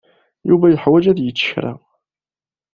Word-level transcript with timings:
Yuba 0.47 0.67
yeḥwaj 0.69 1.05
ad 1.11 1.19
yečč 1.21 1.41
kra. 1.51 1.73